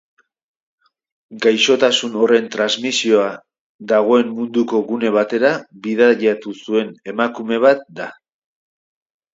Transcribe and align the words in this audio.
Gaixotasun 1.45 2.15
horren 2.21 2.47
transmisioa 2.57 3.27
dagoen 3.93 4.35
munduko 4.39 4.83
gune 4.89 5.13
batera 5.19 5.53
bidaiatu 5.87 6.59
zuen 6.65 6.95
emakume 7.17 7.65
bat 7.69 7.89
da. 8.03 8.13